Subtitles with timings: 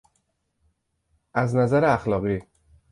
[1.33, 2.39] از نظر اخلاقی